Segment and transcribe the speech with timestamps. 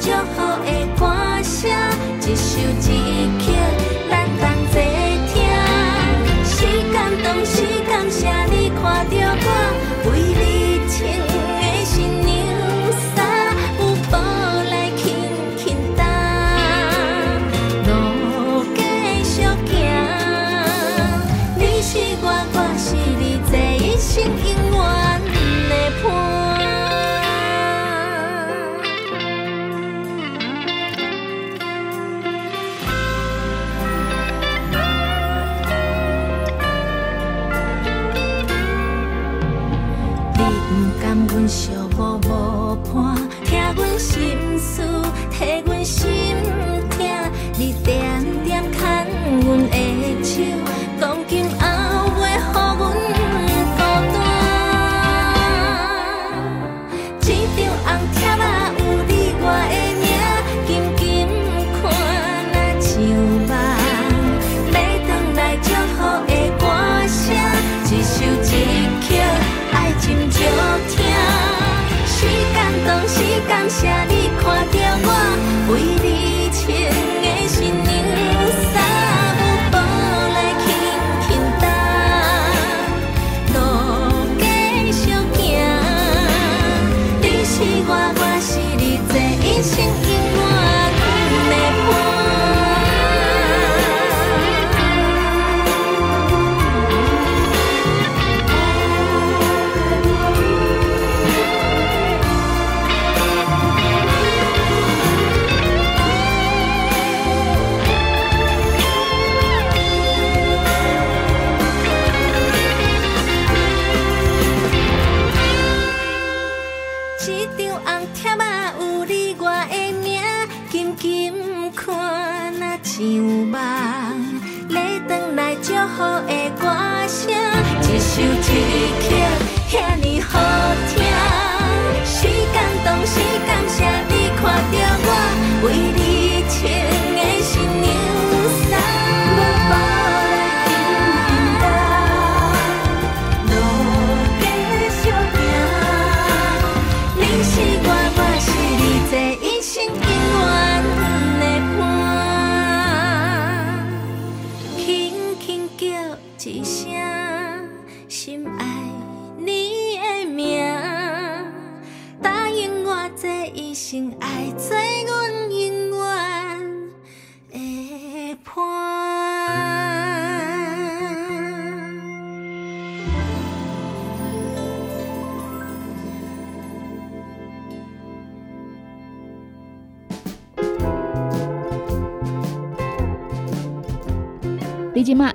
[0.00, 0.49] 就好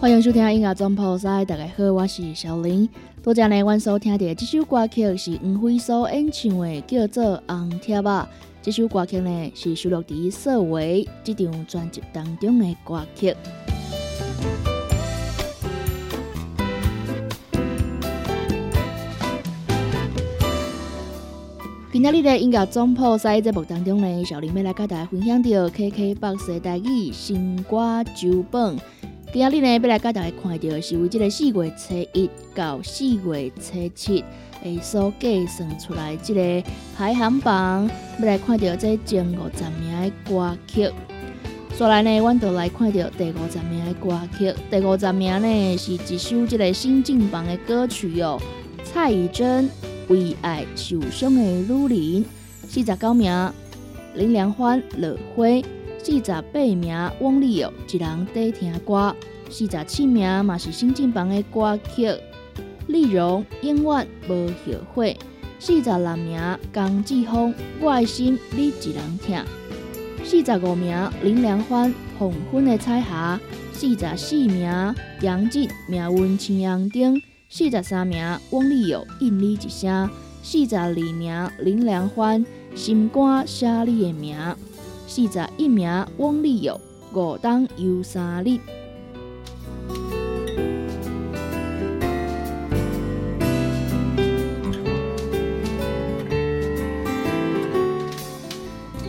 [0.00, 2.88] 欢迎收听音乐总铺塞，大家好，我是小林。
[3.20, 8.28] 多谢呢，阮所听到的这首歌曲是黄飞所演唱的，叫做《红贴吧》。
[8.62, 13.34] 这首歌曲呢是收录在《色维》这张专辑当中的歌曲。
[21.90, 28.78] 今日的音乐总铺塞节目当中呢，小林要来跟大家分享到 KKBOX 的台语新歌周榜。
[29.30, 34.24] 今日呢，要来甲大家看到是为这个四月初一到四月初七
[34.62, 40.90] 诶所计算出来这个排行榜，要来看到这前五十名的歌曲。
[41.78, 44.54] 再来呢，阮就来看到第五十名的歌曲。
[44.70, 48.40] 第五十名呢，是一首这个新进榜的歌曲哟，
[48.82, 49.66] 蔡依珍
[50.08, 52.24] 《为爱受伤的女人》。
[52.66, 53.52] 四十九名，
[54.14, 55.44] 林良欢《落花》。
[56.02, 59.14] 四十八名，汪丽友一人在听歌；
[59.50, 62.10] 四十七名嘛是新进榜的歌曲，
[62.86, 64.54] 丽蓉永远无后
[64.94, 65.14] 悔；
[65.58, 66.40] 四十六名，
[66.72, 69.42] 江志峰我的心你一人听；
[70.24, 73.38] 四十五名，林良欢黄昏的彩霞；
[73.72, 80.08] 四十四名，杨静命运青阳灯；四十三名，汪丽友应你一声；
[80.42, 84.38] 四十二名，林良欢心肝写你的名。
[85.08, 86.78] 四十一名，汪丽友
[87.14, 88.58] 五档游三日。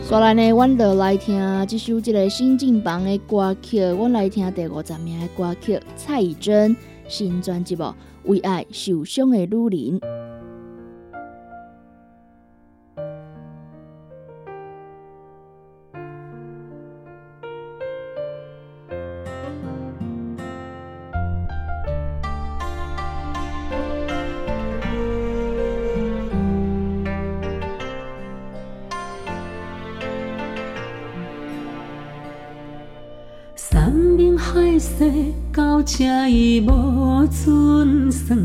[0.08, 3.80] 再来呢，阮就来听这首这个新进榜的歌曲。
[3.80, 6.74] 阮来听第五十名的歌曲，蔡依珍
[7.06, 7.76] 新专辑
[8.24, 10.00] 《无为爱受伤的女人》。
[36.00, 38.38] 这已无准算，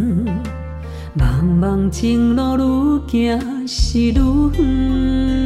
[1.17, 4.11] 茫茫情路愈行是愈
[4.57, 5.44] 远，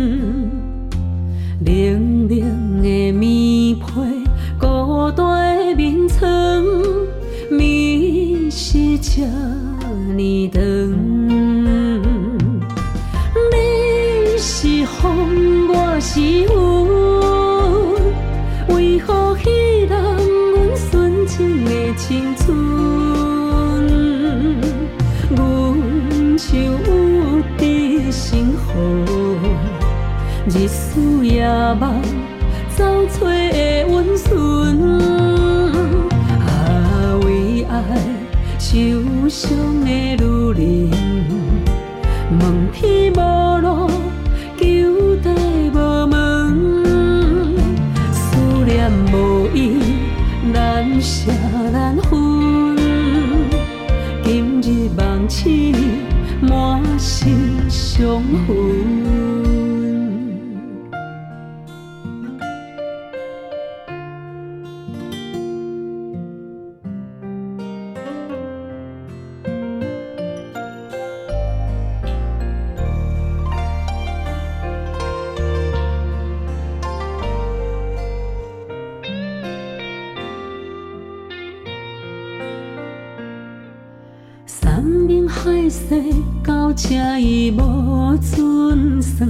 [85.70, 86.02] 世
[86.44, 89.30] 到这已无存算，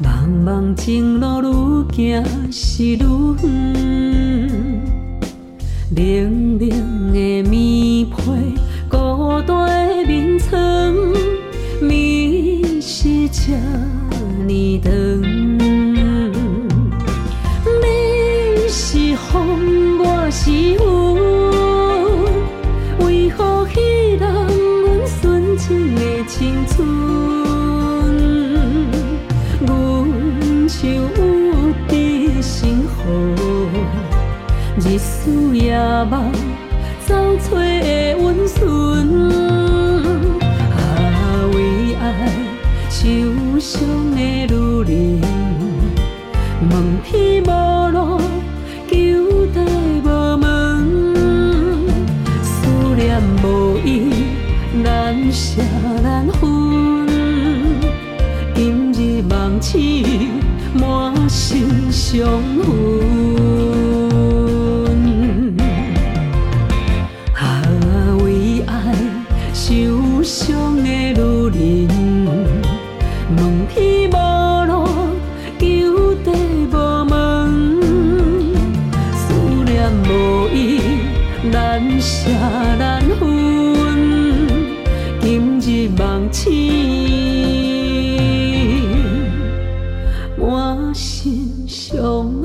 [0.00, 2.98] 茫茫前路愈行是愈
[3.42, 3.48] 远，
[5.96, 8.57] 冷冷的棉被。
[86.30, 86.52] 情，
[90.38, 92.38] 我心伤。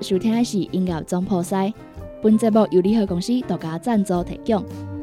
[0.00, 1.66] 收听的是音乐《总破塞》，
[2.20, 4.97] 本节目由联合公司独家赞助提供。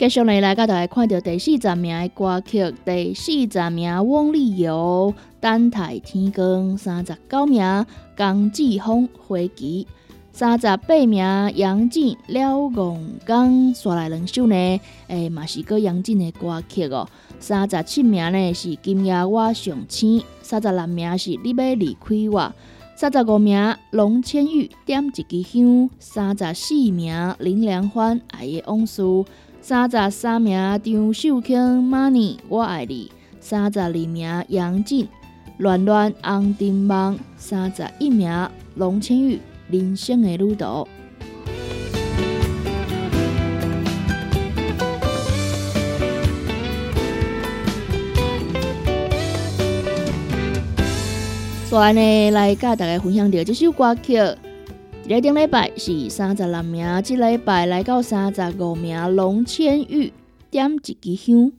[0.00, 7.84] 继续来来，甲大家看到第四十名的歌曲，第四十名汪丽友《等待天光》，三十九名
[8.16, 9.86] 江志峰《花旗》，
[10.32, 11.22] 三十八名
[11.54, 17.06] 杨静《了戆江》，刷来两首呢，诶，嘛是个杨静的歌曲哦。
[17.38, 22.54] 三十七名呢是今夜我上青，三十六名是你要离开我，
[22.96, 29.02] 三十五名龙千玉点一支香，三十四名林良欢爱的往事。
[29.62, 33.08] 三十三名张秀清，Money 我爱你；
[33.40, 35.06] 三十二名杨静，
[35.58, 39.38] 乱乱红灯梦；三十一名龙千玉，
[39.68, 40.88] 人生的旅途。
[51.68, 54.18] 所以呢，来甲大家分享到这首歌曲。
[55.06, 60.12] 一顶礼拜是三十六名，即礼拜来到三十五名，龙千玉
[60.50, 61.50] 点一支香。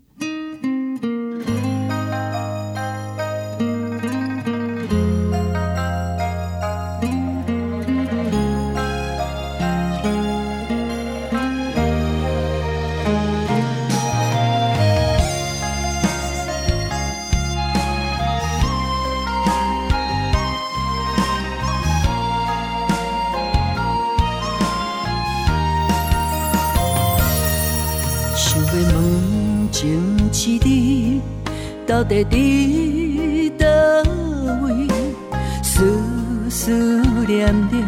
[31.92, 33.68] 到底伫倒
[34.62, 34.88] 位？
[35.62, 36.72] 思思
[37.28, 37.86] 念念，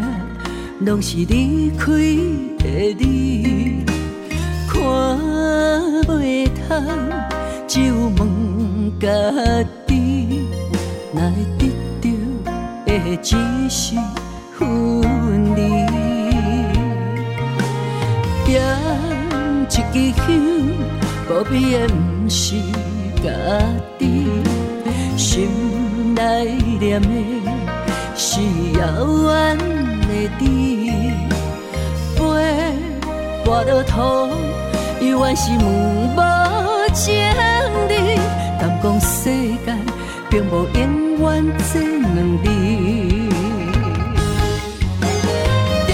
[0.80, 1.86] 拢是离开
[2.58, 3.82] 的你。
[4.68, 4.82] 看
[6.06, 6.76] 袂透，
[7.66, 9.08] 只有问家
[9.86, 10.48] 己，
[11.10, 12.10] 哪会得到
[12.84, 13.38] 的只
[13.70, 13.96] 是
[14.52, 15.62] 分离？
[18.44, 18.52] 点
[19.70, 20.26] 一支香，
[21.26, 22.56] 不必的不是
[23.24, 23.30] 家。
[25.16, 25.48] 心
[26.14, 26.44] 内
[26.78, 27.08] 念的
[28.14, 28.40] 是
[28.78, 28.82] 遥
[29.24, 30.42] 远的你，
[32.14, 32.18] 飞
[33.44, 33.94] 跋落土，
[35.00, 37.04] 永远是问无情
[37.88, 37.92] 理。
[38.60, 39.30] 但讲世
[39.64, 39.66] 间
[40.28, 40.80] 并无永
[41.20, 41.22] 远
[41.72, 42.46] 这两字，
[45.86, 45.90] 点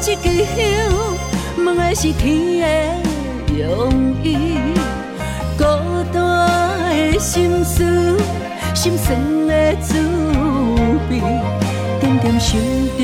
[0.16, 0.60] 支香，
[1.64, 2.20] 问的是天
[3.46, 3.62] 的用
[4.22, 4.28] 意。
[7.22, 7.84] 心思，
[8.74, 9.94] 心酸的滋
[11.08, 11.20] 味，
[12.00, 12.60] 点点想
[12.98, 13.00] 着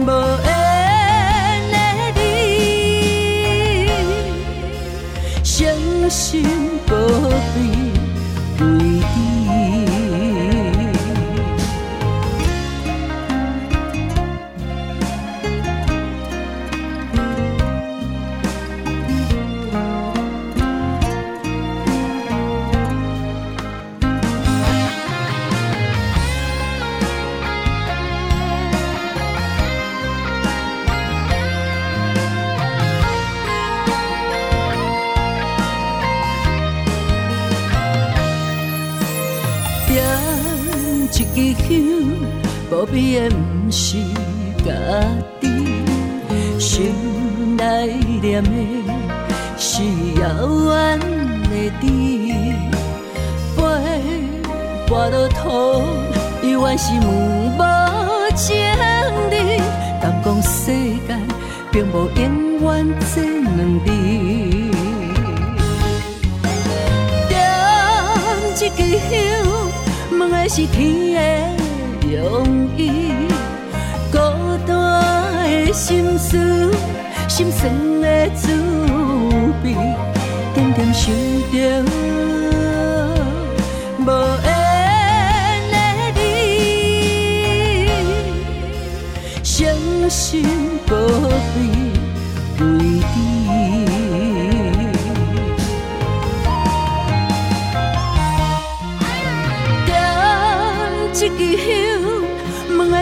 [0.00, 0.06] 无
[0.42, 0.48] 缘
[1.70, 1.76] 的
[2.16, 2.18] 你，
[5.44, 5.54] 伤
[6.08, 6.46] 心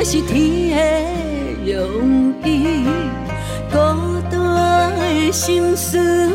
[0.06, 0.76] 是天
[1.64, 2.84] 的容易，
[3.70, 3.74] 孤
[4.30, 6.30] 单的心酸，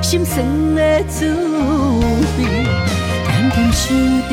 [0.00, 0.42] 心酸
[0.74, 1.26] 的滋
[2.38, 2.40] 味，
[3.26, 3.94] 渐渐想
[4.30, 4.32] 着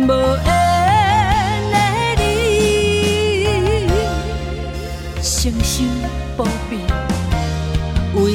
[0.00, 0.02] 无
[0.44, 0.46] 缘
[1.70, 1.74] 的
[2.18, 3.86] 你，
[5.22, 5.86] 伤心
[6.36, 6.70] 不必
[8.16, 8.34] 为你。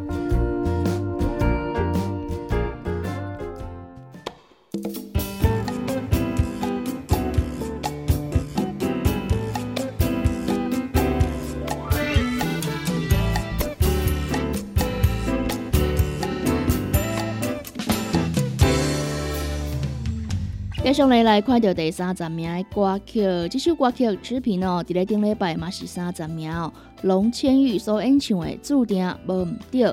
[20.91, 26.69] 继续来来看到第三十名的歌曲，这首歌曲持平哦，伫咧顶礼拜嘛是三十名哦。
[27.03, 29.83] 龙千玉所演唱的《注定无毋对》，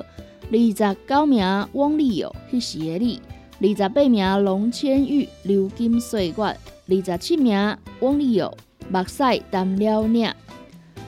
[0.51, 3.21] 二十九名汪丽友迄时的你，
[3.61, 8.53] 二十八名龙千玉《流金岁月》，二十七名汪丽友
[8.91, 10.27] 《目屎淡了领》，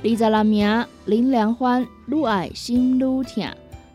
[0.06, 3.24] 二十六名林良欢《愈爱心愈痛》。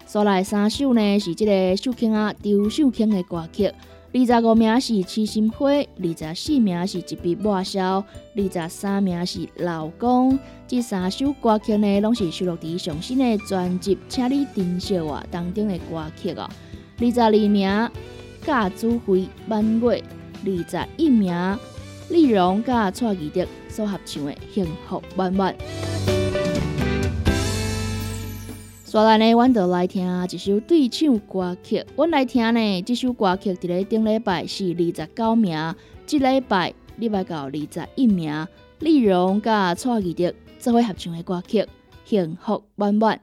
[0.04, 3.72] 所来三首呢是即个秀卿啊周秀卿的歌曲。
[4.18, 8.02] 二十五名是痴心花，二十四名是一笔抹消，
[8.34, 10.38] 二十三名是老公。
[10.66, 16.48] 这三首歌曲呢，拢是收录伫上新的专辑《请你珍惜我》当中的歌曲哦。
[16.98, 17.90] 二十二名
[18.40, 20.02] 甲朱辉满月，
[20.46, 21.58] 二十一名
[22.08, 25.54] 丽蓉甲蔡宜德所合唱的《幸福满满》。
[28.96, 31.84] 再来呢，阮就来听一首对唱歌曲。
[31.96, 35.74] 阮来听呢，这首歌曲伫咧顶礼拜是二十九名，
[36.06, 38.48] 即礼拜礼拜到二十一名。
[38.78, 41.60] 丽蓉甲蔡依德做伙合唱的歌曲
[42.06, 43.16] 《幸福满满》。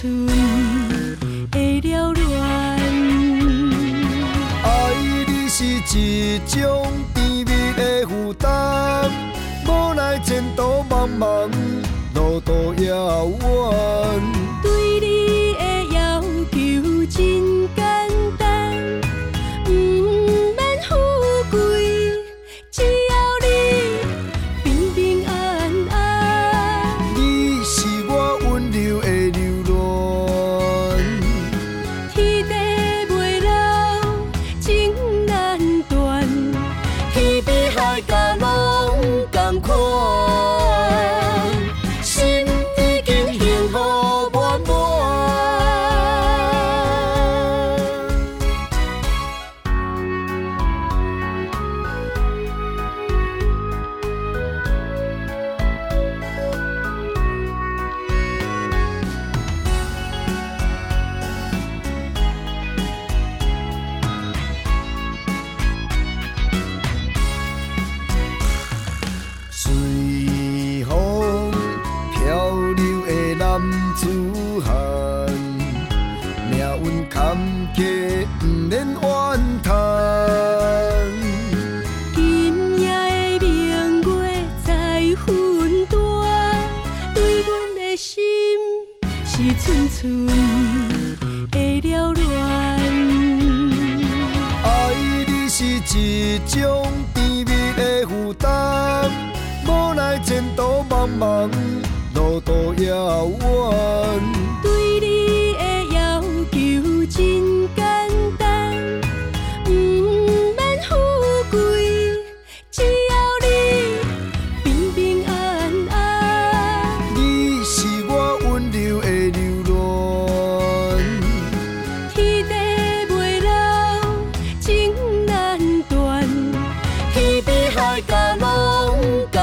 [0.00, 0.26] 春
[1.50, 2.78] 的了乱。
[4.64, 4.94] 爱
[5.26, 9.10] 你是一种甜蜜的负担，
[9.66, 11.50] 无奈前途茫茫，
[12.14, 14.39] 路途遥远。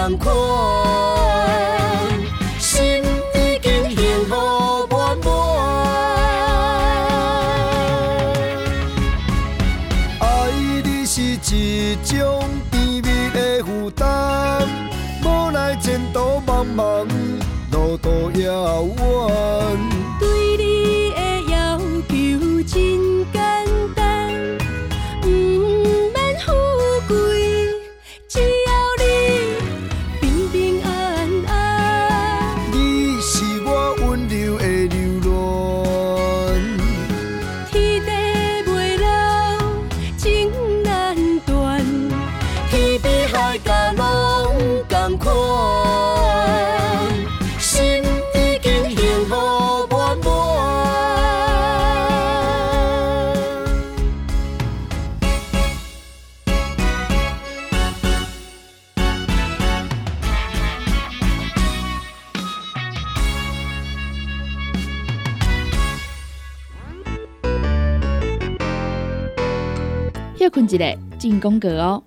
[0.08, 0.66] 广阔。
[70.78, 72.04] 个进攻格哦。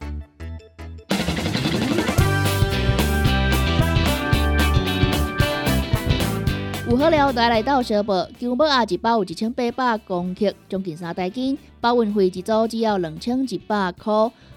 [6.88, 14.12] 有好了，带来到小宝，姜母鸭一包有一千八百公克，将近三袋斤，包运费一组只要两千一百块。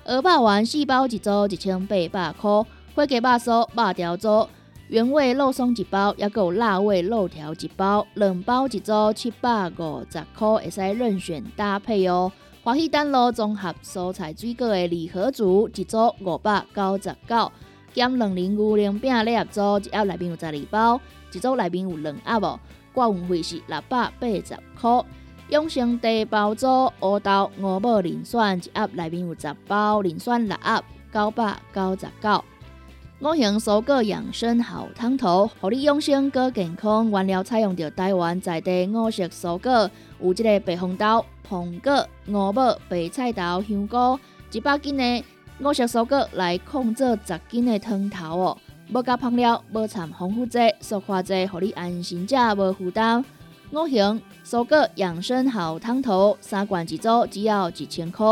[0.06, 4.48] 鹅肉丸四包一组一千八百块，火鸡肉酥、肉条组、
[4.88, 12.32] 原味肉松一包，也有辣味肉条一包，两包一组七百五十块，会使任选搭配哦。
[12.64, 17.52] 华喜丹路综合蔬菜水果的礼盒组一组五百九十九，
[17.92, 21.02] 减两零五零饼礼盒组一盒内面有十二包，
[21.34, 22.58] 一组内面有两盒哦。
[22.94, 25.06] 挂运费是六百八十元。
[25.50, 30.82] 永生地包组乌豆五宝磷酸一盒内面有十包，磷酸六盒
[31.14, 32.46] 九百九十九。
[33.24, 37.10] 五行蔬果养生好汤头，互你养生更健康。
[37.10, 39.90] 原料采用着台湾在地五色蔬果，
[40.22, 41.24] 有即个白红豆。
[41.48, 44.20] 红果、五宝、白菜头、香菇，
[44.52, 45.24] 一百斤的
[45.60, 48.58] 五色蔬果来控制十斤的汤头哦。
[48.94, 53.24] 无加香料，无掺防腐剂、塑化剂，互你安心食，无负担。
[53.72, 58.26] 五行蔬果养生好汤头，三罐一组，只要一千块。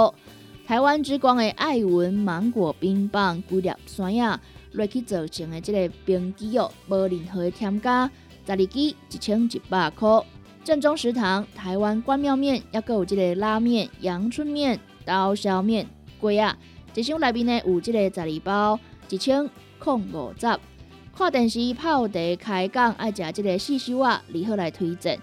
[0.67, 4.39] 台湾之光的爱文芒果冰棒，规粒酸呀，
[4.73, 8.09] 落去做成的这个冰机哦，无任何添加，
[8.45, 10.23] 十二支一千一百块。
[10.63, 15.87] 正宗食堂，台湾关庙面，也有这个拉面、阳春面、刀削面，
[16.19, 16.57] 贵啊！
[16.93, 18.79] 一箱内面呢有这个十二包，
[19.09, 20.59] 一千空五十。
[21.15, 25.19] 看电视泡茶开讲，爱食这个四修啊，如何来推荐？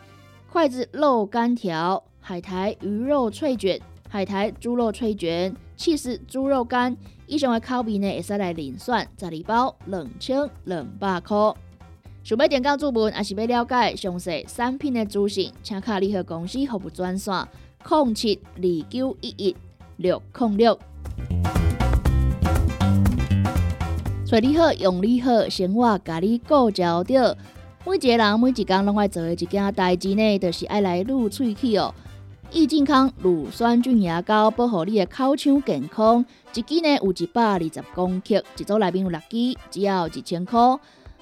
[0.50, 6.96] 筷子肉干条、海苔鱼肉脆卷、海苔猪肉脆卷、气势猪肉干，
[7.28, 11.36] 以上的口味呢会使来零算，十二包两千两百块。
[12.24, 17.46] 想要点购注文，还是要了解详细产品的资讯，请卡联合公司服务专线：
[17.86, 19.56] 零七二九一一
[19.98, 20.78] 六零六。
[24.24, 27.36] 找你好，用你好，生活甲你顾焦着。
[27.86, 31.94] 每一个人每一工拢爱做的一件代志呢，就是爱来撸喙齿哦。
[32.50, 36.24] 益健康乳酸菌牙膏，保护你的口腔健康。
[36.58, 40.58] 一支呢有一百二十公克，一组内面有六支，只要一千块。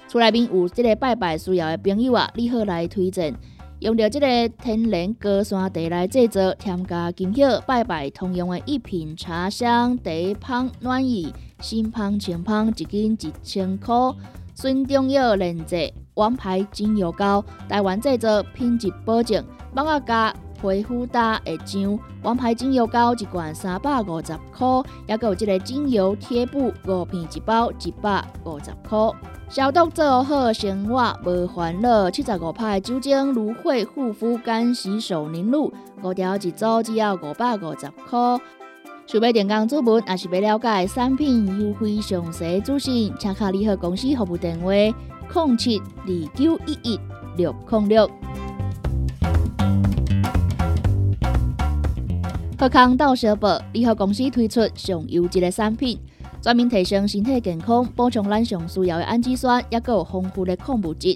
[0.07, 3.35] 厝内面有即个拜拜需要的朋友啊，你好来推荐，
[3.77, 13.95] 用着即个天然高山茶来制作，添加金叶拜拜通用的一品茶香，茶香暖意，新香清香，一斤一千块。
[14.55, 19.45] 纯中药炼制王牌精油膏，台湾制作，品质保证，
[20.61, 24.67] 皮肤打会痒，王牌精油膏一罐三百五十块，
[25.07, 28.97] 也有这个精油贴布五片一包一百五十块。
[29.49, 32.11] 消毒做好，生活无烦恼。
[32.11, 35.71] 七十五派酒精芦荟护肤干洗手凝露，
[36.03, 38.39] 五条一组只要五百五十块。
[39.05, 46.99] 想要电工主文，也是要了解产品优惠详细资讯，请卡联合公司服务电话：零七二九一一
[47.37, 48.09] 六零六。
[52.57, 55.99] 福康到小宝联合公司推出上优质的产品，
[56.41, 61.15] 专门提升身体健康，补充咱上需要的氨基酸，也有丰富的矿物质。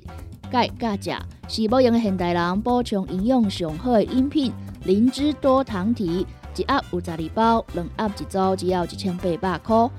[0.52, 4.54] 钙、钾、钾是保养的现代人补充营养上好的饮品。
[4.84, 9.90] 灵芝多糖体一盒有十二包，两盒一组只要一千八百块。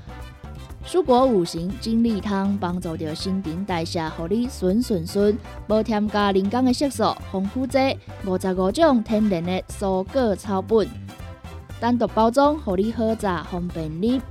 [0.86, 5.36] 蔬果五行精力汤帮助着新陈代谢，互你顺顺顺，
[5.68, 7.78] 无添加人工的色素、防腐剂，
[8.24, 10.86] 五十五种天然的蔬果草本。
[11.82, 14.22] 单独包装，互你好炸方便你。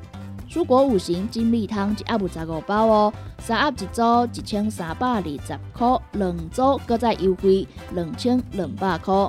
[0.49, 4.01] 蔬果五行精力汤一盒有十五包哦，三盒一组
[4.33, 9.27] 一千三百二十块，两组搁再优惠两千两百块。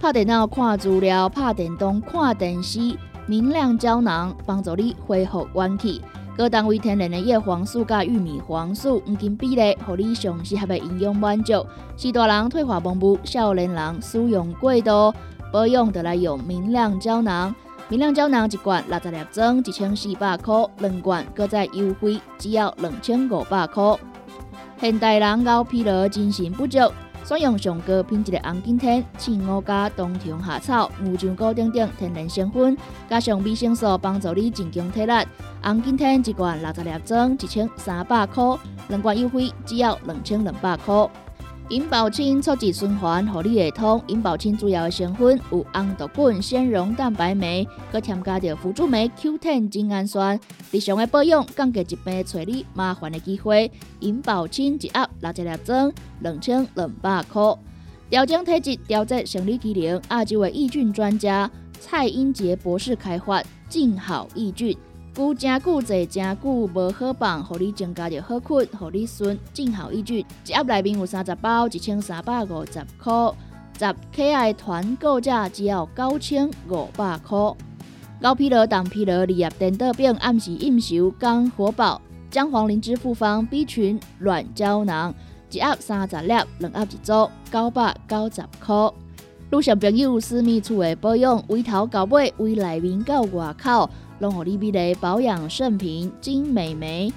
[0.00, 6.00] 拍电脑看资料，拍电动看电视，明亮胶囊帮助你恢复元气。
[6.38, 11.66] 高单位天然的叶黄素加玉米黄素黄金比例，互你上适合的营养满足。
[11.98, 15.12] 是大人退化盲目，少年人使用过度，
[15.52, 17.54] 保养得来用明亮胶囊。
[17.88, 23.96] 明亮胶囊一罐六十粒装，一千四百块；两罐搁再优惠，只要两千五百块。
[24.80, 26.78] 现代人熬疲劳、精神不足，
[27.22, 32.76] 选用上高品质的红景天、青乌加、冬虫夏草、牛樟菇等等天然成分，
[33.10, 35.12] 加上维生素，帮助你增强体力。
[35.62, 41.08] 红景天一罐六十粒装，一千三百块；两罐优惠，只要两千两百块。
[41.68, 44.02] 银保清促进循环，合你会通。
[44.08, 50.38] 银保清主要的成分有红豆苯、纤溶蛋白酶，佮添加着辅助酶 Q10 精氨酸。
[50.70, 53.70] 日常的保养，降低疾病找你麻烦的机会。
[54.00, 57.42] 银保清一盒六十粒装，两千两百块。
[58.10, 64.76] 调整体质，调节生理机能，亚洲的益菌专家蔡英杰博士开发静好益菌。
[65.14, 70.24] 久真久坐真久无好放，互你增加着好困，互你顺正好益菌。
[70.46, 73.12] 一盒内面有三十包，一千三百五十块。
[73.78, 77.38] 十 K I 团购价只要九千五百块。
[78.22, 85.14] 高疲劳、当疲劳、利压电豆饼、暗时应酬、肝火爆，姜黄灵芝复方 B 群软胶囊，
[85.50, 88.90] 一盒三十粒，两盒一组，九百九十块。
[89.50, 93.90] 路上朋友私密处的保养，围头到尾，围内面到外口。
[94.22, 97.12] 拢互你美丽保养圣品金美眉，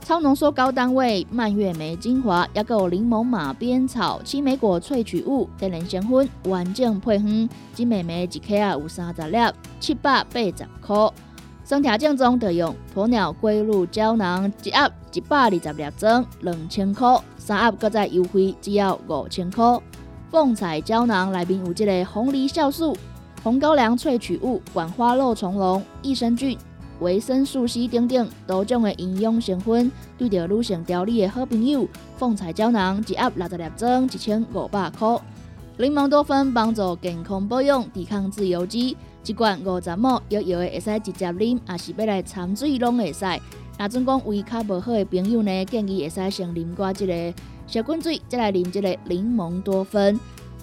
[0.00, 9.38] 超浓缩高单位蔓越莓精华，也有柠檬马鞭草青莓果萃取物天然成分，完整配方金美眉一克啊有三十粒，
[9.78, 11.12] 七百八十块。
[11.64, 19.78] 身体正宗的用鸵鸟龟鹿胶囊，一盒一百二十粒装，两千块，三盒搁再优惠，只要五千块。
[20.32, 22.96] 凤彩胶囊内面有这个红梨酵素。
[23.42, 26.58] 红高粱萃取物、管花肉虫龙、益生菌、
[27.00, 31.88] 维生素 C 等等多种的营养成分，对着女性调理的好朋友。
[32.18, 35.18] 凤彩胶囊一盒六十粒装，一千五百块。
[35.78, 43.24] 柠檬多酚帮助健康保养，抵抗自由基，一罐五十毫摇摇的会使直接啉，也是要来掺水拢会使。
[43.78, 47.34] 那总讲胃口无好的朋友呢，建议会使先啉寡这个
[47.66, 50.20] 小滚水，再来啉这个柠檬多酚。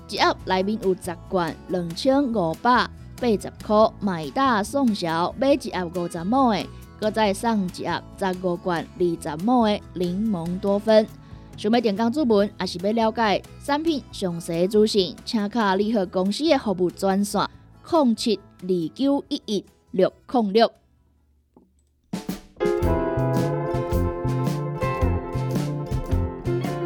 [0.09, 2.89] 一盒内面有十罐，两千五百
[3.19, 6.65] 八十块，买大送小，买一盒五十毫的，
[6.99, 11.05] 搁再送一盒十五罐二十毫的柠檬多酚。
[11.57, 17.45] 想要点讲注文，还是要了解产品详细资讯，请卡联合公司的服务专线：
[17.91, 20.71] 零七二九一一六零六。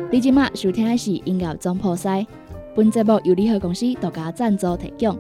[0.09, 2.25] 你今麦收听的是音乐总破塞。
[2.73, 5.17] 本节目由联合公司独家赞助提供。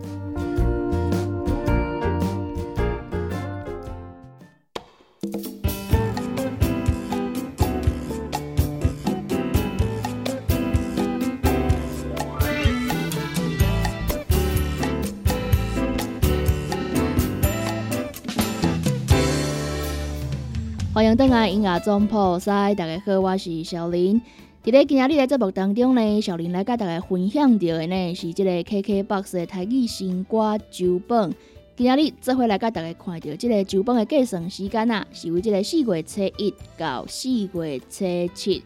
[20.93, 24.21] 欢迎登来音乐总铺塞，大家好，我是小林。
[24.63, 31.33] 伫咧今日的节目当中呢，小林来甲大家分享到的呢是这个 KKBOX 的台语新歌周榜。
[31.75, 38.61] 今日这回来甲大家看到这个周榜的计算时间啊，是为这个四月初一到四月初七。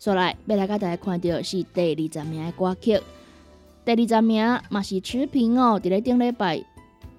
[0.00, 3.00] 所来要来甲大家看到是第二十名的歌曲，
[3.84, 5.80] 第二十名嘛是持平哦。
[5.80, 6.60] 伫咧顶礼拜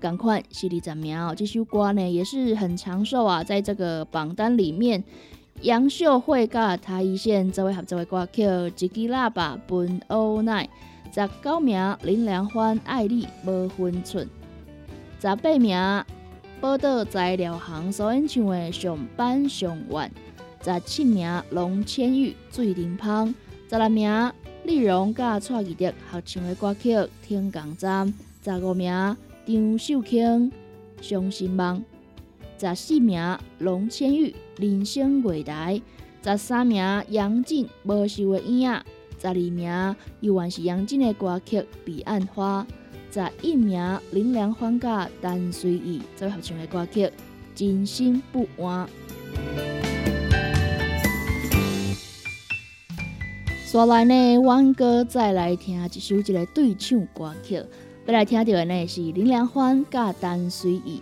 [0.01, 5.01] 赶快是二十名哦，这首歌呢也是很长寿啊，在这个榜单里面。
[5.63, 10.69] 杨秀慧甲台一线作为合作的歌曲《一支喇叭分欧奈》，
[11.15, 14.29] 十九名林良欢爱你无分寸，
[15.19, 15.75] 十八名
[16.61, 20.11] 报道材料行所演唱的《上班上晚》，
[20.79, 23.33] 十七名龙千玉最灵芳，
[23.67, 24.31] 十六名
[24.63, 26.93] 丽蓉甲蔡宜德合唱的歌曲
[27.23, 28.13] 《天港站》，
[28.59, 28.91] 十五名
[29.47, 30.51] 张秀清
[31.01, 31.79] 《伤心梦》。
[32.59, 35.79] 十四名龙千玉人生月台，
[36.23, 38.67] 十三名杨静无收的影，
[39.21, 42.65] 十二名又还是杨静的歌曲《彼岸花》，
[43.13, 47.05] 十一名林良欢甲陈随意做合唱的歌曲
[47.53, 48.87] 《真心不安》。
[53.67, 57.61] 刷来呢，阮哥再来听一首这个对唱歌曲，
[58.07, 60.99] 要来听到的呢是林良欢甲陈随意。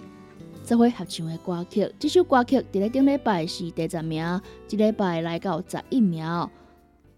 [0.65, 6.25] 这回合唱的歌曲，这首歌曲伫咧顶礼拜是第十名，这礼拜来到十一名，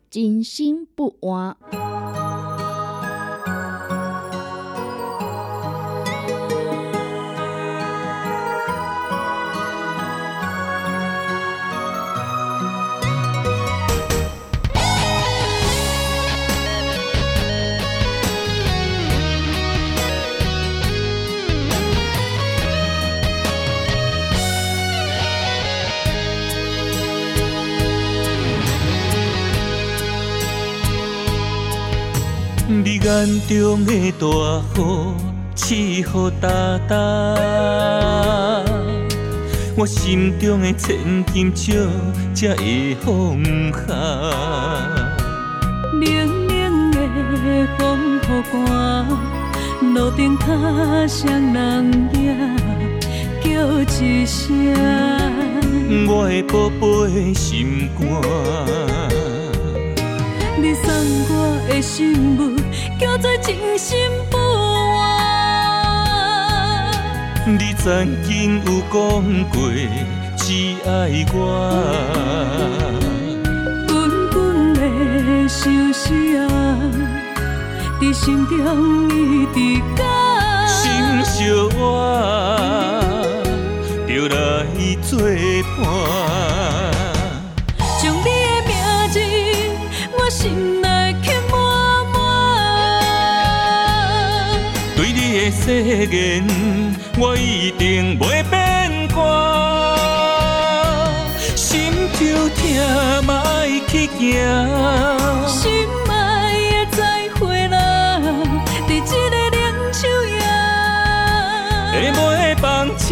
[0.10, 1.56] 真心不安。
[33.00, 34.28] 眼中的大
[34.76, 34.80] 雨，
[35.56, 36.04] 刺雨
[36.42, 36.48] 哒
[36.88, 36.96] 哒，
[39.76, 41.74] 我心中的千金少
[42.34, 43.94] 才会放下。
[46.00, 47.80] 冷冷的风
[48.18, 48.20] 雨
[48.52, 49.08] 寒，
[49.94, 50.46] 路顶脚
[51.08, 52.18] 双人影
[53.44, 53.46] 叫
[54.02, 54.46] 一声。
[56.08, 58.06] 我的宝贝心肝，
[60.62, 60.86] 你送
[61.30, 61.32] 我
[61.70, 62.42] 的信物，
[63.00, 63.98] 叫做真心
[64.32, 64.98] 不换。
[67.46, 69.00] 你曾经有讲
[69.50, 69.70] 过
[70.36, 71.38] 只爱我，
[73.88, 76.46] 滚滚的相思啊，
[78.02, 78.56] 伫心中
[79.10, 79.58] 一直
[79.96, 80.00] 讲。
[80.68, 80.84] 心
[81.24, 81.46] 相
[81.80, 81.82] 我，
[84.08, 84.36] 就来
[85.04, 85.10] 作
[85.78, 85.80] 伴。
[88.02, 88.30] 将你的
[88.68, 88.72] 名
[89.12, 89.16] 字，
[90.18, 90.82] 我心
[95.48, 96.44] 的誓言，
[97.18, 99.96] 我一定袂变卦。
[101.56, 102.60] 心就痛
[103.26, 104.26] 嘛爱去行，
[105.48, 106.12] 心爱
[106.70, 108.20] 的再会啦，
[108.88, 110.36] 在这个冷秋夜。
[111.94, 112.66] 会买房
[112.98, 113.06] 车，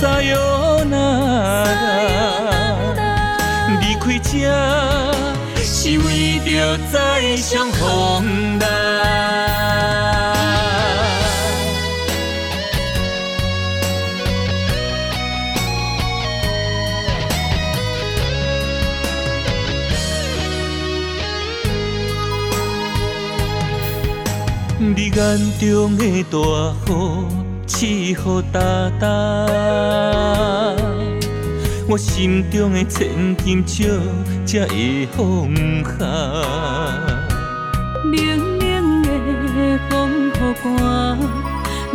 [0.00, 0.94] 撒哟那
[3.80, 4.32] 离开这，
[5.62, 7.65] 是为着再相
[25.08, 26.36] 你眼中的大
[26.90, 26.92] 雨，
[27.64, 28.16] 刺雨
[28.52, 28.58] 哒
[28.98, 29.06] 哒，
[31.88, 33.84] 我心中的千金少
[34.44, 35.48] 才会放
[35.84, 36.04] 下。
[38.10, 39.08] 冷冷的
[39.88, 39.94] 风
[40.26, 41.16] 雨寒，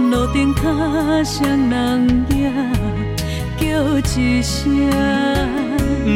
[0.10, 0.62] 路顶脚
[1.26, 2.34] 双人影
[3.60, 3.66] 叫
[4.18, 4.90] 一声。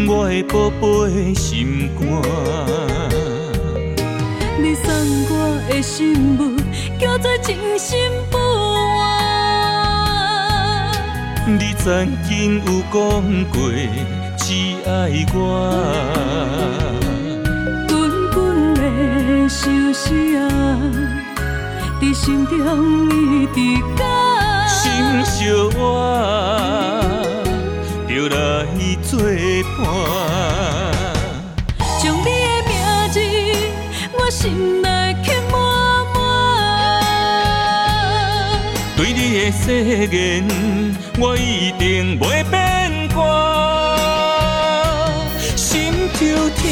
[0.08, 2.06] 我的宝贝心肝，
[4.64, 4.86] 你送
[5.30, 6.56] 我的信物，
[7.00, 7.98] 叫做真心
[8.32, 8.96] 不换。
[11.48, 13.00] 你曾经有讲
[13.52, 13.60] 过
[14.38, 14.54] 只
[14.86, 14.90] 爱
[15.34, 15.38] 我，
[17.88, 17.94] 滚
[18.32, 18.80] 滚的
[19.50, 20.04] 相思
[20.38, 20.42] 啊，
[22.02, 22.54] 伫心中
[23.12, 23.58] 一直
[23.98, 24.04] 讲。
[24.68, 24.82] 心
[25.26, 25.36] 相
[25.80, 25.84] 我，
[28.08, 28.36] 就来
[29.04, 29.10] 作
[29.78, 29.80] 伴。
[32.02, 32.30] 将你的
[32.68, 32.72] 名
[33.12, 33.16] 字，
[34.18, 34.90] 我心内
[39.36, 40.48] 的誓言，
[41.20, 43.20] 我一定袂变卦。
[45.58, 46.64] 心就痛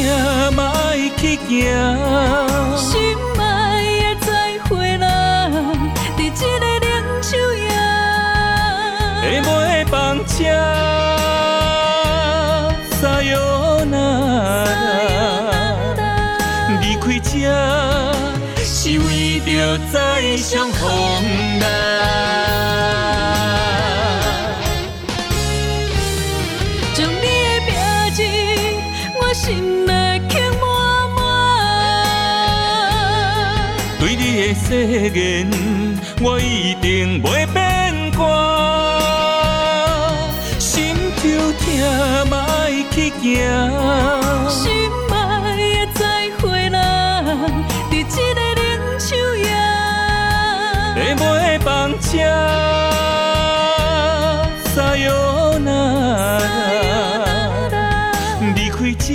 [0.54, 0.72] 莫
[1.18, 1.52] 去行，
[2.78, 3.42] 心爱
[4.00, 5.06] 的再会啦，
[6.16, 6.90] 伫这个冷
[7.20, 7.68] 秋夜。
[9.20, 9.92] 会袂放
[10.26, 10.34] 车，
[12.98, 13.94] 撒哟那
[16.80, 17.30] 离开这，
[18.64, 20.80] 是为着再相逢
[21.60, 21.93] 来。
[34.66, 35.50] 誓言，
[36.22, 38.22] 我一定袂变卦。
[40.58, 41.64] 心就痛
[42.30, 43.22] 嘛爱去行，
[44.48, 44.72] 心
[45.10, 45.14] 爱
[45.56, 46.02] 的再
[46.40, 46.76] 会啦，
[47.90, 48.62] 伫这个冷
[48.98, 49.46] 秋夜。
[50.96, 52.08] 会袂放车，
[54.74, 55.68] 撒哟那
[58.56, 59.06] 离开这，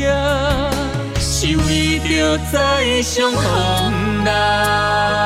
[1.20, 5.19] 是为着再相逢来。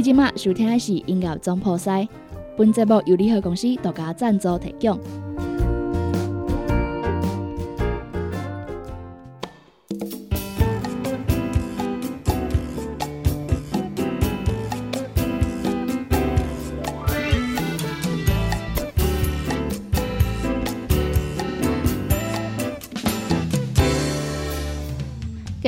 [0.00, 1.90] 你即马收听的是音乐总铺西，
[2.56, 4.98] 本节目由联合公司独家赞助提供。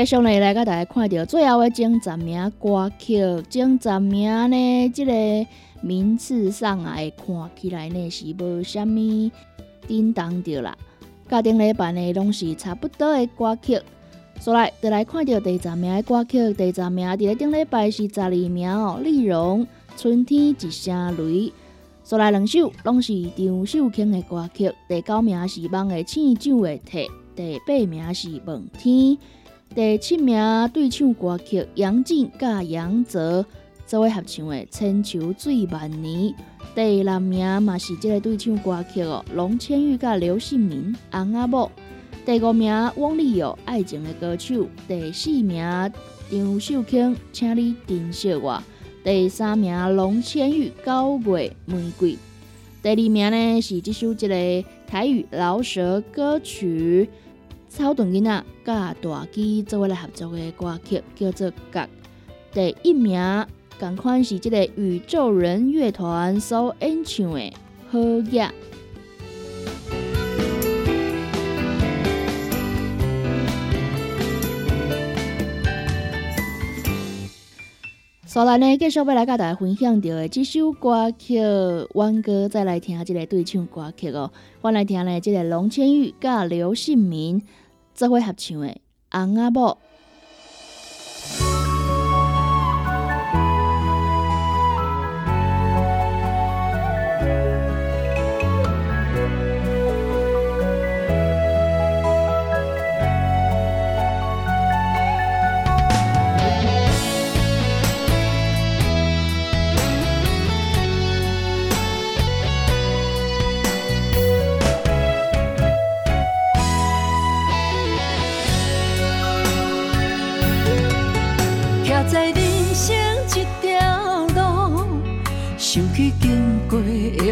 [0.02, 5.12] 继续呢，来甲大家看到最后的前十名歌曲，前十名呢，即个
[5.80, 8.88] 名次上来，看起来呢是无虾物。
[8.88, 9.30] 伫
[9.86, 10.76] 叮当着啦。
[11.28, 13.80] 家庭礼拜呢，拢是差不多的歌曲。
[14.40, 16.52] 所来，就来看到第十名的歌曲。
[16.52, 19.64] 第十名伫咧顶礼拜是十二名哦，丽蓉
[19.96, 21.22] 《春天一声雷》。
[22.02, 24.72] 所来两首拢是张秀卿的歌曲。
[24.88, 29.16] 第九名是梦的醒酒的题，第八名是问天。
[29.74, 30.36] 第七名
[30.68, 33.46] 对唱歌曲杨静甲杨泽
[33.86, 36.30] 作为合唱的《千秋醉万年》。
[36.74, 41.70] 第六名嘛是这个对唱歌曲哦，龙千玉甲刘信明《红阿某》。
[42.26, 44.54] 第五名汪丽友《爱情的歌手》，
[44.86, 45.64] 第四名
[46.30, 48.52] 张秀卿《请你珍惜我》，
[49.02, 52.12] 第三名龙千玉《九月玫瑰》，
[52.82, 57.08] 第二名呢是这首这个台语饶舌歌曲
[57.74, 61.80] 草屯囡仔甲大基做为来合作的歌曲，叫做《角》。
[62.52, 63.46] 第一名
[63.80, 67.40] 同款是这个宇宙人乐团所演唱的
[67.88, 67.98] 《好
[68.30, 68.44] 夜》。
[78.26, 81.38] 所来呢，继续要来甲大家分享到的这首歌曲，
[81.94, 84.30] 弯哥再来听这个对唱歌曲哦。
[84.62, 87.42] 我来听呢，这个龙千玉甲刘信明
[87.94, 88.66] 做伙合唱的
[89.10, 89.70] 《红阿某》。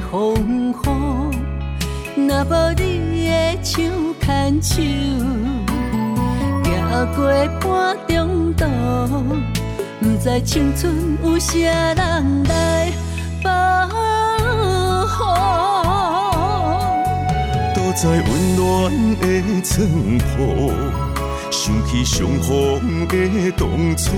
[0.01, 0.75] 风雨，
[2.17, 2.83] 若无你
[3.29, 3.31] 的
[3.63, 3.83] 手
[4.21, 4.75] 牵手，
[6.65, 6.71] 行
[7.15, 7.19] 过
[7.61, 8.65] 半中途，
[10.01, 12.93] 不知青春有啥人来
[13.43, 13.49] 保
[15.09, 15.15] 护。
[17.75, 18.59] 躲在温暖
[19.21, 19.23] 的
[19.63, 19.79] 床
[20.19, 20.73] 铺，
[21.51, 22.49] 想起相逢
[23.09, 23.17] 的
[23.57, 24.11] 当初，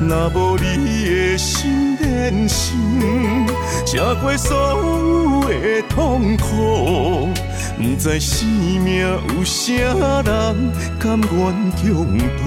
[0.00, 0.64] 若无你
[1.06, 3.46] 的心连心。
[3.86, 7.28] 吃过所有的痛苦，
[7.76, 11.30] 不知生命有啥人甘愿
[11.78, 12.42] 共度。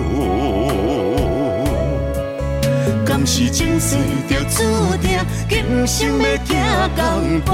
[3.06, 3.96] 敢是前世
[4.30, 4.64] 就注
[5.02, 5.20] 定，
[5.50, 6.54] 今生要行
[6.96, 7.52] 共步。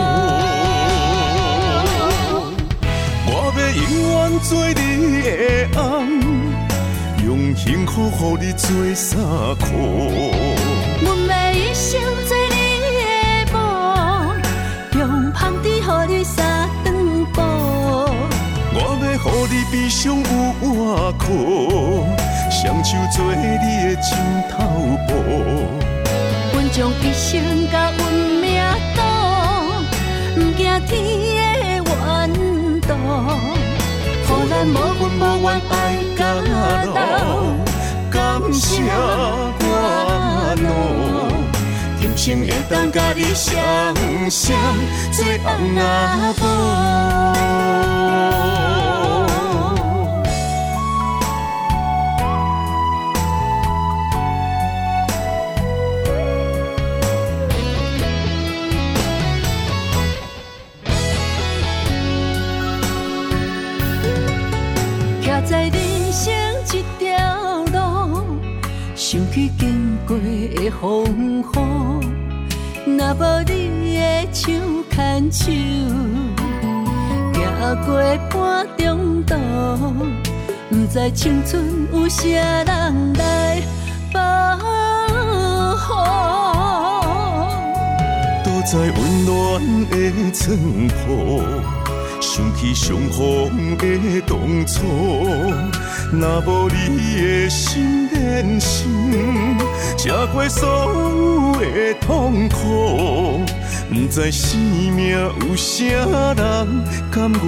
[3.29, 4.81] 我要永远做你
[5.21, 5.27] 的
[5.75, 5.85] 翁，
[7.25, 9.05] 用幸福予你做衫
[9.59, 9.65] 裤。
[16.23, 17.41] 三顿补，
[18.73, 20.23] 我要予你悲伤有
[20.73, 21.25] 外裤，
[22.49, 23.65] 双手做你的
[24.01, 24.05] 枕
[24.49, 24.55] 头
[25.07, 25.09] 布。
[26.53, 27.25] 阮将一生
[27.71, 27.99] 甲运
[28.41, 28.45] 命
[28.95, 28.99] 赌，
[30.35, 31.89] 不惊天的怨
[32.81, 32.89] 妒，
[34.25, 34.67] 予咱无
[34.99, 35.73] 怨无怨爱
[36.17, 36.95] 到老，
[38.09, 38.15] 感
[38.53, 38.63] 谢
[39.59, 39.65] 我
[40.61, 40.65] 路。
[42.17, 43.55] 情会当甲你双
[44.29, 44.57] 双
[45.11, 46.45] 做阿婆。
[65.21, 66.33] 徛在人生
[66.73, 67.05] 一条
[67.71, 67.77] 路，
[68.95, 71.05] 想起经过的风
[72.01, 72.06] 雨。
[72.97, 74.01] 若无你的
[74.33, 74.51] 手
[74.89, 75.51] 牵手，
[77.59, 77.87] 行过
[78.31, 79.35] 半中途，
[80.67, 83.61] 不知青春有啥人来
[84.11, 84.57] 保
[85.77, 85.85] 护。
[88.43, 89.29] 躲在温暖
[89.91, 89.93] 的
[90.33, 91.05] 床铺，
[92.29, 93.87] 想起相逢的
[94.27, 94.83] 当初，
[96.11, 99.57] 若无你的心连心。
[99.97, 103.45] 吃过所有的痛苦，
[103.89, 107.39] 不知生命有啥人甘愿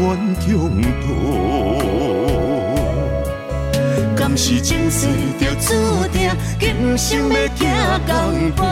[0.45, 1.05] 共度。
[4.15, 5.07] 敢是前世
[5.37, 7.67] 就注定，今生要行
[8.07, 8.63] 共步。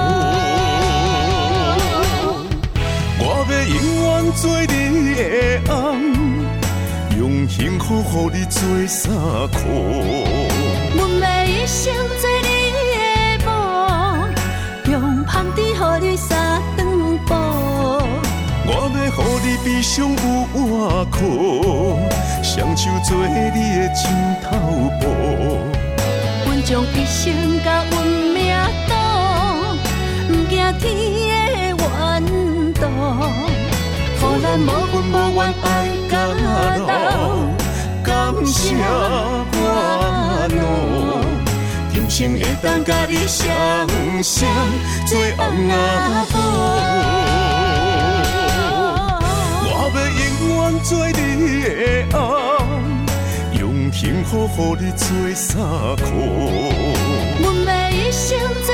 [3.49, 4.75] 我要永远做你
[5.15, 5.21] 的
[5.71, 5.71] 翁，
[7.17, 9.09] 用幸福予你做衫
[9.47, 9.57] 裤。
[10.93, 12.47] 阮要一生做你
[12.91, 12.95] 的
[13.45, 13.49] 某，
[14.91, 14.95] 用
[15.25, 15.57] 香甜。
[15.77, 16.85] 予你三顿
[17.25, 17.33] 补，
[18.65, 20.15] 我要予你悲伤有
[20.59, 21.17] 外裤，
[22.43, 24.03] 双手做你的枕
[24.43, 24.47] 头
[24.99, 25.03] 布。
[26.45, 27.23] 阮将一生
[27.63, 27.65] 甲
[32.79, 32.85] 怨妒，
[34.19, 35.65] 予咱无份无怨爱
[36.09, 36.87] 甲老，
[38.03, 38.09] 感
[38.45, 38.75] 谢
[39.51, 39.59] 我
[40.53, 40.55] 路，
[41.93, 43.45] 今生会当甲你双
[44.23, 44.35] 双
[45.07, 45.73] 做翁仔
[46.29, 46.33] 甫。
[49.69, 50.23] 我要永
[50.55, 51.19] 远做你
[51.63, 51.65] 的
[52.15, 52.15] 后，
[53.59, 55.45] 用幸福予你做衫
[55.97, 56.05] 裤。
[57.41, 58.69] 阮要一生做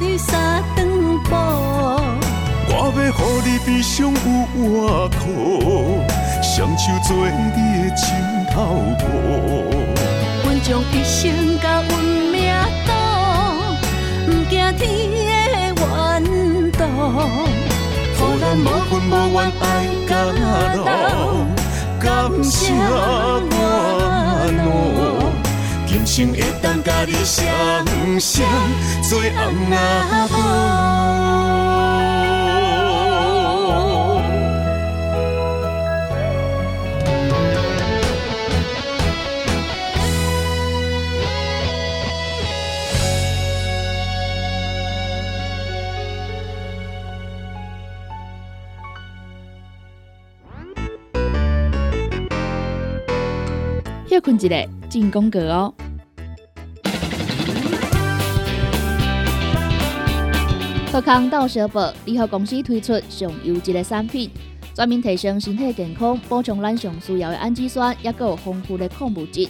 [0.00, 0.88] 你三顿
[1.24, 1.30] 补。
[2.72, 4.16] 我要予你悲伤有
[4.72, 4.88] 外
[5.20, 5.22] 裤，
[6.42, 6.48] 双
[6.78, 7.60] 手做你的
[7.94, 8.00] 枕
[8.50, 8.56] 头
[8.98, 9.02] 布。
[10.42, 11.20] 阮将一生
[11.60, 11.92] 甲运
[12.32, 12.36] 命
[12.86, 12.90] 赌，
[14.26, 14.82] 不惊天的
[15.76, 15.78] 怨
[16.72, 16.82] 妒，
[18.16, 19.62] 予咱无份无怨爱
[20.08, 20.10] 甲
[20.72, 20.80] 老，
[22.00, 22.08] 感
[22.42, 22.72] 谢
[24.62, 24.72] 我，
[25.92, 27.44] 人生会当甲你双
[28.20, 28.48] 双
[29.02, 30.99] 做翁仔甫。
[54.46, 55.74] 一下，进攻格哦。
[60.92, 64.28] 贺康到小宝联合公司推出上优质的产品，
[64.74, 69.48] 专门提升身体健康，补充咱上需要的氨基酸，也有丰富的矿物质。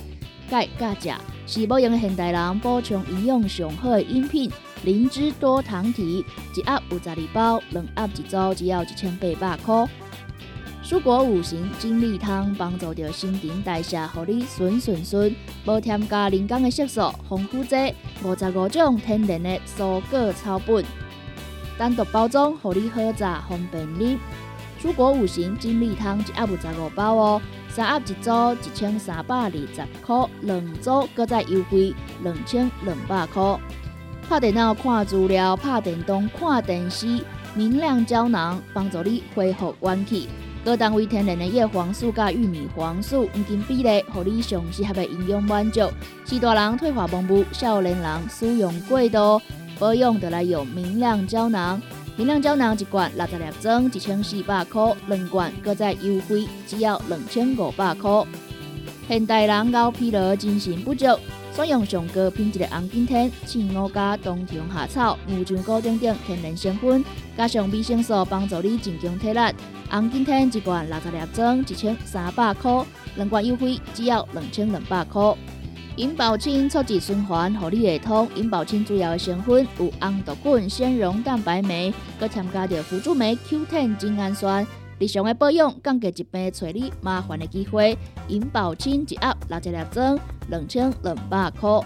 [0.51, 4.51] 钙、钾、钾是保养现代人补充营养上好的饮品。
[4.82, 6.24] 灵芝多糖体
[6.55, 9.88] 一盒有十二包，两盒一组，只要一千八百块。
[10.91, 15.32] 蔬果五行精力汤帮助着新陈代谢，互你顺顺顺，
[15.64, 20.84] 无添加人工的色素，防腐剂五十五种天然的蔬果草本，
[21.78, 24.18] 单独包装，互你好榨方便你。
[24.82, 33.61] 蔬果五行精力汤一盒有十五包哦，三盒一组一千三百二十块，两组搁再优惠两千两百块。
[34.28, 37.24] 拍电脑看资料，拍电动看电视，
[37.55, 40.28] 明亮胶囊帮助你恢复元气。
[40.63, 45.91] 高单位天然的叶黄素加玉米黄素黄金比例，互你上适合的营养满足。
[46.27, 49.41] 是大人退化盲目，少年人使用过度，
[49.79, 51.81] 保养得来用明亮胶囊。
[52.15, 58.11] 明亮胶囊一罐六十粒装，一千四百块；两罐搁再优惠，只要两千五百块。
[59.09, 61.07] 现代人熬疲劳、精神不足。
[61.53, 67.05] 选用上高品质的红景天、青乌加、冬虫夏草、牛樟菇等等天然成分，
[67.36, 69.40] 加上维生素，帮助你增强体力。
[69.90, 72.84] 红景天一罐六十粒装，一千三百块；
[73.16, 75.34] 两罐优惠，只要两千两百块。
[75.96, 78.26] 银保清促进循环，合你会通。
[78.36, 84.66] 银保清主要的成分有红豆滚、纤溶蛋白酶，佮添加着辅助酶 Q10 精氨酸。
[85.01, 87.96] 日常的保养，降低一病找你麻烦的机会。
[88.28, 90.20] 银保清一盒六十粒装，
[90.51, 91.80] 两千两百块。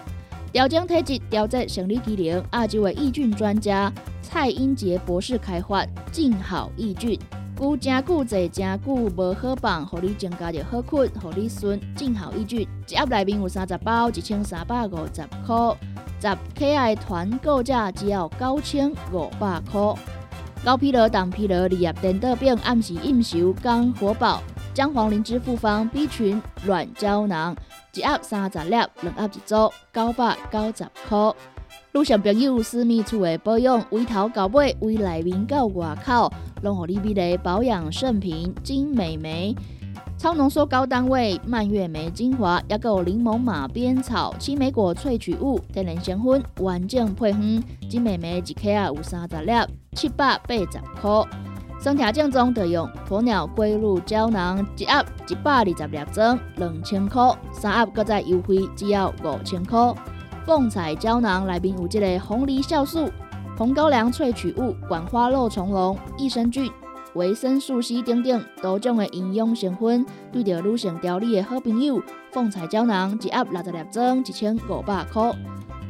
[0.51, 2.43] 调整体质，调节生理机能。
[2.51, 3.89] 亚洲的益菌专家
[4.21, 7.17] 蔡英杰博士开发静好益菌，
[7.57, 11.79] 久真久坐真久无好放，互你增加着好困，互你顺。
[11.95, 15.77] 静好益菌一盒内面有三十包，一千三百五十块。
[16.19, 19.95] 十 KI 团购价只要九千五百块。
[20.65, 24.41] 高疲劳、胆疲劳、日夜颠倒病、暗时应酬、肝火爆、
[24.73, 27.55] 姜黄灵芝复方 B 群软胶囊，
[27.93, 31.31] 一盒三十粒，两盒一组，九百九十块。
[31.91, 39.55] 路上朋友私密处的保养，胃头到尾，胃内面到外口，拢互你美丽保养圣品金美眉。
[40.25, 47.63] 超浓缩高单位蔓越莓精华，也有柠檬马鞭草、青莓果萃取物、天然成分，完整配方。
[47.87, 49.51] 金美眉一克啊有三十粒，
[49.91, 50.65] 七百八十
[50.99, 51.11] 块。
[51.79, 57.21] 生条正宗就用鸵鸟龟鹿胶囊，一盒一百二十粒装，两千块。
[57.53, 59.93] 三盒搁再优惠，只要五千块。
[60.43, 63.11] 凤彩胶囊内面有这个红梨酵素、
[63.55, 66.71] 红高粱萃取物、管花肉虫龙、益生菌。
[67.15, 72.01] 维生素 C 等等多种的营养成分，对着女性调理的好朋友。
[72.31, 75.33] 凤彩胶囊一盒六十粒装，一千五百块。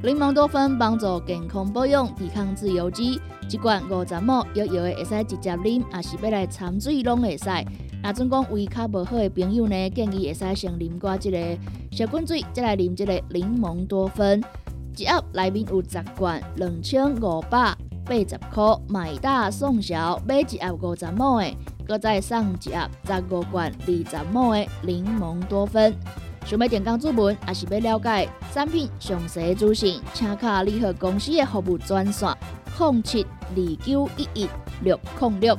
[0.04, 3.20] 柠檬多酚帮助健康保养，抵抗自由基，
[3.50, 7.50] 一罐五十毫摇摇的会使直接啉，也是要来掺水拢会使。
[8.04, 11.58] 若准讲胃口无好的朋友呢，建议会使先啉过这个
[11.92, 14.44] 小滚水，再来啉这个柠檬多酚。
[14.96, 17.76] 一盒内面有十罐，两千五百。
[18.06, 25.92] 八十块，买大送小，买一盒五十亩的，搁再送一盒十五罐二十亩的柠檬多酚。
[26.46, 32.30] 想要点工注文，也是要了解产品详细资讯，请卡联合公司的服务专线：
[32.78, 34.50] 零七二九一一
[34.84, 35.58] 六零六。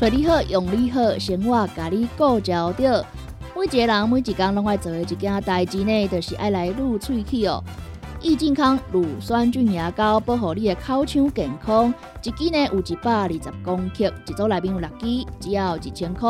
[0.00, 3.04] 找你好，用你好，生活甲你顾焦着。
[3.56, 7.64] 每一个人每一天拢爱做的一件代志呢，就是爱来撸喙齿哦。
[8.20, 11.92] 益健康乳酸菌牙膏保护你的口腔健康，
[12.22, 16.28] 一支呢有一百二十公克，一组内面有六支，只要一千块。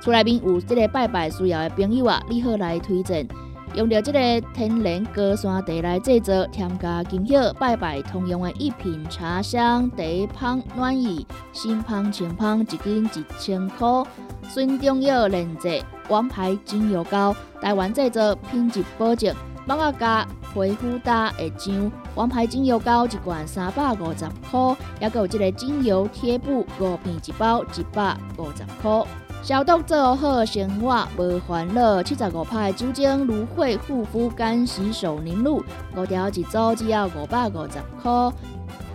[0.00, 3.28] 厝内面有这个拜拜需要的朋友啊，你好来推荐。
[3.74, 10.04] 用着这个天然高山茶来制作，添加精巧拜拜通用的一品茶香茶
[10.34, 13.86] 香暖意，新香清香，一斤一千块。
[14.48, 19.34] 孙中药炼制王牌精油膏，台湾制作，品质保证。
[19.66, 29.04] 帮我加皮肤打会上王牌精油膏一罐三百五十块，还有这个精油贴布五片一包一百五十块。
[29.42, 32.02] 消毒做好，生活无烦恼。
[32.02, 35.64] 七十五派酒精芦荟护肤干洗手凝露，
[35.96, 38.32] 五条一组只要五百五十块。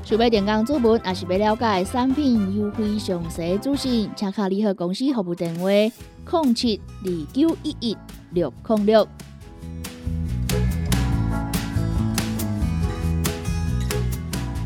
[0.04, 7.98] 想要电工主文，也是要了解产品优惠详细资讯，请卡联合公司服务电话：零七二九一一
[8.32, 9.08] 六零六。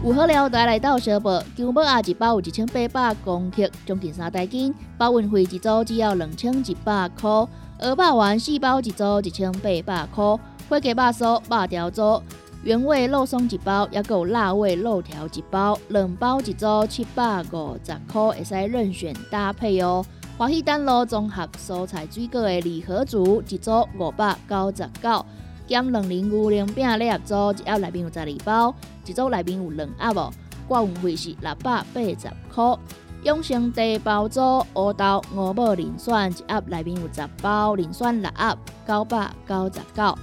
[0.07, 7.29] 有好料，带来到小宝，姜母鸭一包有一千八百公克，将近三袋斤，包运费一组只要两千一百块。
[7.29, 10.39] 鹅肉丸四包一组一千八百块，
[10.69, 12.23] 花鸡肉酥、肉条组、
[12.63, 20.05] 原味肉松一包，也有辣味肉条一包，两包一组七百五十块，会使任选搭配哦。
[20.37, 25.25] 华喜丹路综合蔬菜水果的礼盒组，一组五百九十九。
[25.67, 28.73] 减两零五零饼礼盒组，一盒内面有十二包，
[29.07, 30.31] 一组内面有两盒哦。
[30.67, 32.77] 挂运费是六百八十块。
[33.23, 40.17] 永生茶包组，乌豆五宝磷酸，一盒内面有十包，磷酸六盒，九百九十九。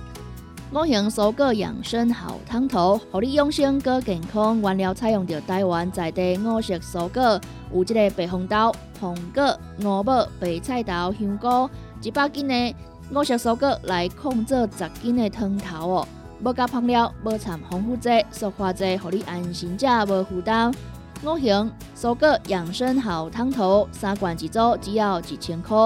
[0.72, 4.61] 五行蔬果养生好汤头，互你养生更健康。
[4.61, 7.41] 原料采用着台湾在地五色蔬果，
[7.72, 11.70] 有即个白红豆、红果、五宝、白菜头、香菇，
[12.03, 12.74] 一百斤的。
[13.14, 16.09] 五色蔬果来控制十斤的汤头哦，
[16.43, 20.72] 无加香料，无掺防腐剂、塑化剂，互你安心食，无负担。
[21.22, 25.76] 五行蔬果养生好汤头，三罐一组，只要一千块。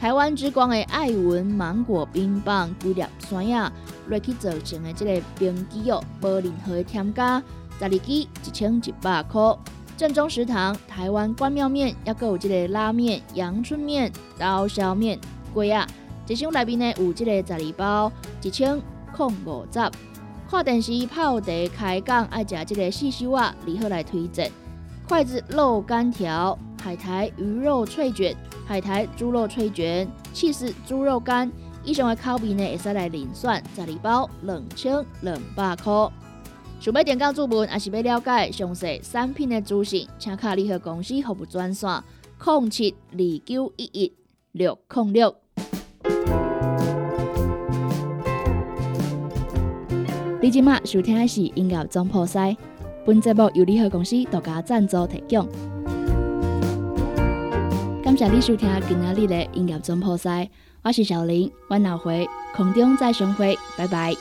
[0.00, 3.72] 台湾之光的爱文芒果冰棒，规粒酸呀，
[4.08, 7.38] 来去做成的这个冰机哦，无任何添加，
[7.78, 9.56] 十二支一千一百块。
[9.96, 15.18] 正宗食堂台湾关庙面，也有这个拉面、阳春面、刀削面，
[15.52, 15.86] 贵啊！
[16.26, 18.10] 一箱内面呢有这个十二包，
[18.42, 18.80] 一千
[19.16, 19.78] 空五十。
[20.50, 24.50] 看电视泡茶开讲，爱食这个四修啊，如何来推荐？
[25.08, 28.36] 筷子肉干条、海苔鱼肉脆卷、
[28.66, 31.50] 海苔猪肉脆卷、气势猪肉干，
[31.82, 35.92] 以上的口味呢会使来零算十二包两千两百块。
[36.80, 42.02] 想要点讲注文，还是要了解详细产品的资讯，请卡联合公司服务专线：
[42.44, 44.12] 零七二九一一
[44.52, 45.43] 六零六。
[50.44, 52.54] 你今麦收听的是音乐总破塞，
[53.06, 55.48] 本节目由联合公司独家赞助提供。
[58.02, 60.46] 感谢你收听今仔日的音乐总破塞，
[60.82, 64.14] 我是小林，我后回空中再相会，拜拜。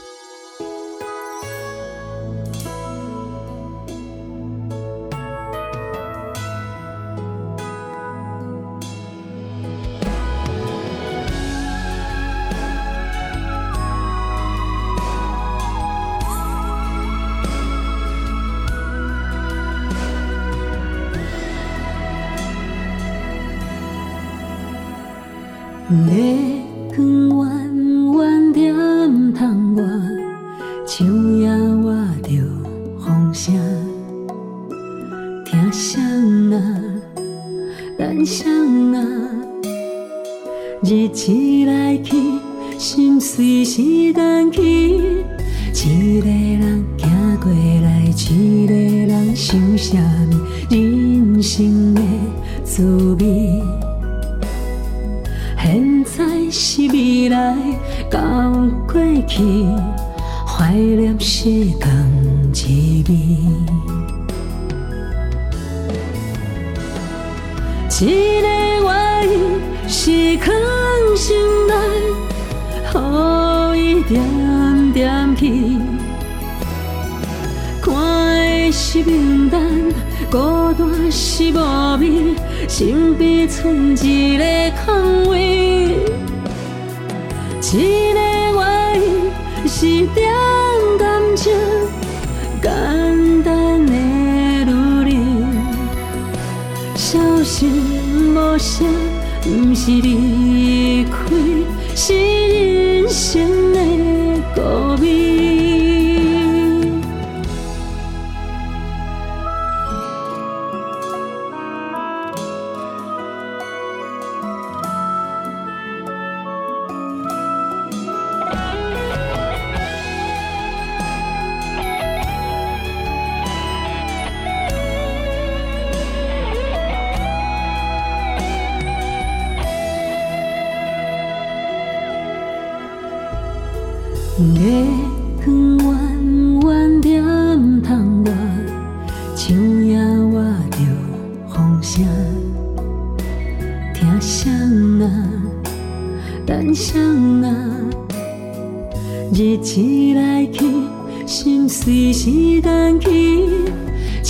[49.94, 50.23] 一
[80.34, 81.60] 孤单是无
[82.00, 82.34] 味，
[82.68, 84.44] 身边剩一个
[84.84, 85.90] 空位，
[87.72, 90.28] 一个外意是点
[90.98, 91.54] 感情，
[92.64, 93.94] 简单的
[94.72, 95.20] 努力，
[96.96, 98.88] 小心无声，
[99.44, 100.63] 不是你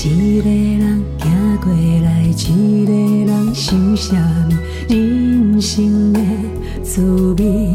[0.05, 2.91] 一个人行过来，一个
[3.25, 4.17] 人想啥
[4.49, 4.53] 物，
[4.89, 6.19] 人生的
[6.83, 7.69] 滋味。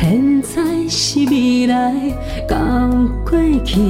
[0.00, 1.92] 现在是未来，
[2.48, 2.56] 到
[3.28, 3.80] 过去，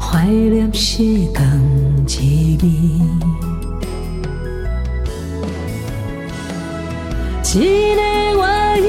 [0.00, 1.46] 怀念时光
[2.04, 2.68] 滋味。
[7.54, 8.00] 一个
[8.40, 8.82] 外意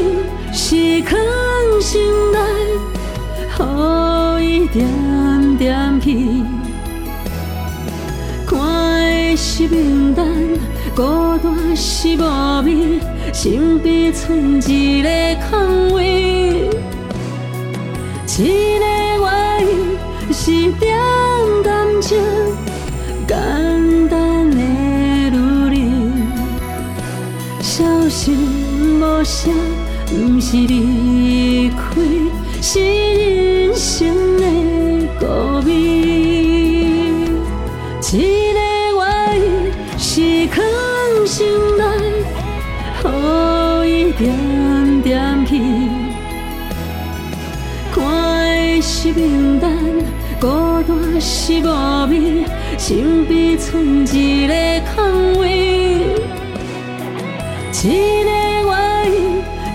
[0.51, 1.15] 是藏
[1.79, 2.39] 心内，
[4.41, 4.87] 予伊点
[5.60, 6.41] 点去，
[8.47, 10.26] 看的是平淡，
[10.95, 13.01] 孤单是无味，
[13.34, 15.10] 身边剩一个
[15.49, 16.70] 空位，
[18.38, 20.97] 一个外意是点
[21.62, 22.18] 感情，
[23.28, 23.38] 简
[24.07, 24.57] 单的
[25.30, 25.91] 努力，
[27.60, 28.38] 小心
[29.01, 29.53] 无声，
[30.07, 32.01] 不是离开，
[32.62, 34.38] 是人生
[35.66, 35.70] 味。
[38.12, 38.14] 一
[38.53, 38.60] 个
[38.97, 39.39] 外意
[39.97, 40.64] 是藏
[41.26, 41.45] 心
[41.78, 41.84] 内，
[43.03, 45.51] 予伊点点去，
[47.93, 49.70] 看的是平淡，
[50.39, 50.47] 孤
[50.88, 51.68] 单是无
[52.10, 52.45] 味，
[52.78, 54.53] 身边剩一个
[54.95, 55.45] 空位。
[57.84, 58.30] 一个
[58.68, 59.14] 外意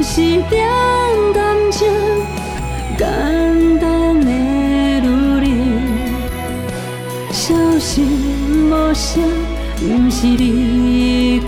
[0.03, 0.13] 是
[0.51, 0.67] 点
[1.33, 1.89] 感情，
[8.95, 9.23] 声，
[9.81, 11.45] 不是离开，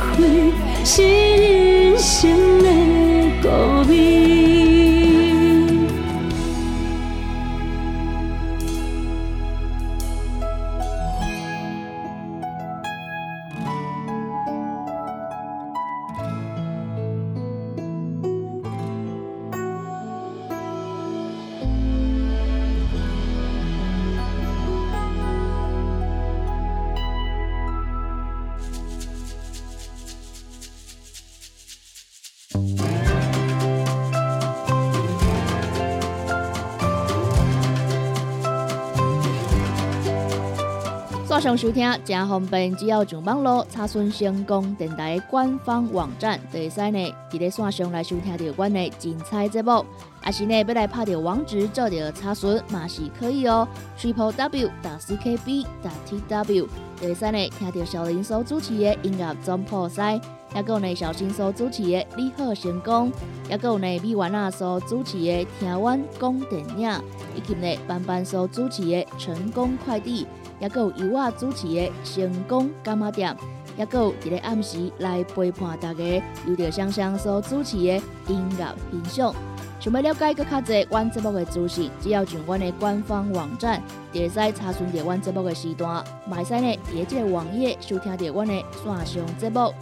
[41.47, 49.87] 上收听真方便，只要上网络查询成功电台官方网站，就会使呢伫咧线上来收听到阮的精彩节目。
[50.25, 56.69] 也是呢要来拍着网址做着查询嘛是可以哦，triple w 打 c k b 打 t w
[57.01, 60.21] 就会使呢听到小林所主持的音乐总破塞，
[60.53, 63.13] 也有呢小新所主持的你好成功，
[63.49, 66.91] 也有呢米丸啊所主持的听阮讲电影，
[67.37, 70.27] 以及呢班班所主持的成功快递。
[70.59, 73.37] 也有由我主持的成功干妈店，
[73.77, 79.35] 也有伫咧暗时来陪伴大家，由着香香所主持的音乐欣赏。
[79.79, 89.75] 想要了解更较侪阮节目的资讯，只要上阮的官方网站，就会使查询到阮节目的时段，嘛会使呢伫即个网页收听到阮的线上节目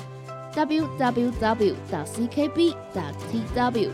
[0.54, 1.74] www.
[1.90, 2.74] ckb.
[2.92, 3.90] tw。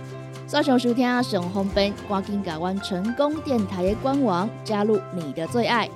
[0.47, 5.89] 线上收听上方便，赶紧甲阮成功电台的官网加入你的最爱。